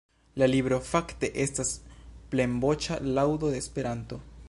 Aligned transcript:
La 0.41 0.45
libro 0.51 0.79
fakte 0.91 1.29
estas 1.45 1.75
plenvoĉa 2.33 3.01
laŭdo 3.19 3.55
de 3.57 3.65
Esperanto. 3.67 4.25